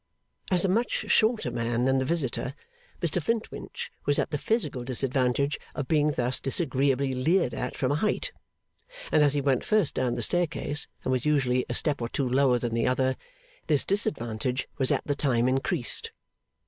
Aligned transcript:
As 0.49 0.65
a 0.65 0.67
much 0.67 1.11
shorter 1.11 1.51
man 1.51 1.85
than 1.85 1.99
the 1.99 2.05
visitor, 2.05 2.55
Mr 3.03 3.21
Flintwinch 3.21 3.91
was 4.07 4.17
at 4.17 4.31
the 4.31 4.39
physical 4.39 4.83
disadvantage 4.83 5.59
of 5.75 5.87
being 5.87 6.11
thus 6.13 6.39
disagreeably 6.39 7.13
leered 7.13 7.53
at 7.53 7.77
from 7.77 7.91
a 7.91 7.95
height; 7.97 8.31
and 9.11 9.21
as 9.23 9.35
he 9.35 9.41
went 9.41 9.63
first 9.63 9.93
down 9.93 10.15
the 10.15 10.23
staircase, 10.23 10.87
and 11.03 11.11
was 11.11 11.27
usually 11.27 11.67
a 11.69 11.75
step 11.75 12.01
or 12.01 12.09
two 12.09 12.27
lower 12.27 12.57
than 12.57 12.73
the 12.73 12.87
other, 12.87 13.15
this 13.67 13.85
disadvantage 13.85 14.67
was 14.79 14.91
at 14.91 15.05
the 15.05 15.13
time 15.13 15.47
increased. 15.47 16.11